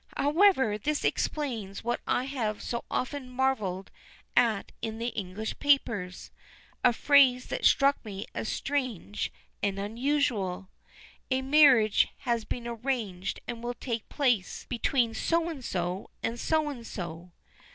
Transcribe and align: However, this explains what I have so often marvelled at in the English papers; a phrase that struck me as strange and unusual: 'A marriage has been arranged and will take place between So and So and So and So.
However, 0.17 0.79
this 0.79 1.05
explains 1.05 1.83
what 1.83 2.01
I 2.07 2.23
have 2.23 2.59
so 2.63 2.85
often 2.89 3.29
marvelled 3.29 3.91
at 4.35 4.71
in 4.81 4.97
the 4.97 5.09
English 5.09 5.59
papers; 5.59 6.31
a 6.83 6.91
phrase 6.91 7.45
that 7.49 7.65
struck 7.65 8.03
me 8.03 8.25
as 8.33 8.49
strange 8.49 9.31
and 9.61 9.77
unusual: 9.77 10.69
'A 11.29 11.43
marriage 11.43 12.07
has 12.21 12.45
been 12.45 12.65
arranged 12.67 13.41
and 13.47 13.61
will 13.63 13.75
take 13.75 14.09
place 14.09 14.65
between 14.69 15.13
So 15.13 15.47
and 15.49 15.63
So 15.63 16.09
and 16.23 16.39
So 16.39 16.67
and 16.69 16.87
So. 16.87 17.31